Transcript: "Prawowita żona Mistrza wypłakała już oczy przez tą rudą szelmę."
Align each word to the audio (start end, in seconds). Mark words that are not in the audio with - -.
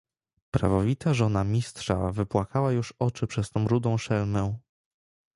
"Prawowita 0.51 1.13
żona 1.13 1.43
Mistrza 1.43 2.11
wypłakała 2.11 2.71
już 2.71 2.93
oczy 2.99 3.27
przez 3.27 3.49
tą 3.51 3.67
rudą 3.67 3.97
szelmę." 3.97 4.57